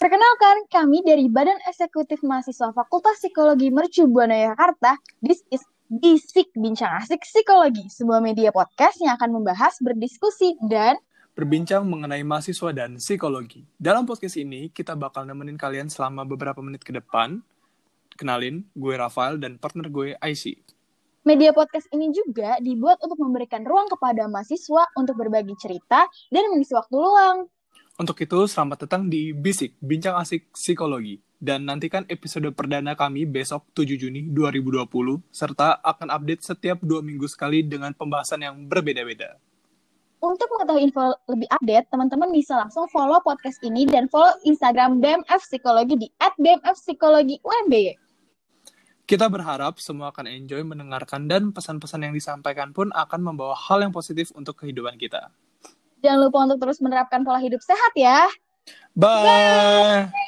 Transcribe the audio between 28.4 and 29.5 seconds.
selamat datang di